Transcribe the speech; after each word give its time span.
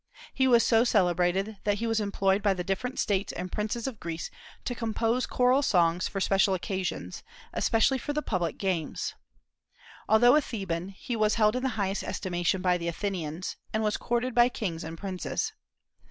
He 0.33 0.47
was 0.47 0.65
so 0.65 0.83
celebrated 0.83 1.57
that 1.63 1.77
he 1.77 1.85
was 1.85 1.99
employed 1.99 2.41
by 2.41 2.55
the 2.55 2.63
different 2.63 2.97
States 2.97 3.31
and 3.33 3.51
princes 3.51 3.85
of 3.85 3.99
Greece 3.99 4.31
to 4.65 4.73
compose 4.73 5.27
choral 5.27 5.61
songs 5.61 6.07
for 6.07 6.19
special 6.19 6.55
occasions, 6.55 7.21
especially 7.53 7.99
for 7.99 8.11
the 8.11 8.23
public 8.23 8.57
games. 8.57 9.13
Although 10.09 10.35
a 10.35 10.41
Theban, 10.41 10.89
he 10.89 11.15
was 11.15 11.35
held 11.35 11.55
in 11.55 11.61
the 11.61 11.77
highest 11.77 12.03
estimation 12.03 12.63
by 12.63 12.79
the 12.79 12.87
Athenians, 12.87 13.57
and 13.73 13.83
was 13.83 13.95
courted 13.95 14.33
by 14.33 14.49
kings 14.49 14.83
and 14.83 14.97
princes. 14.97 15.53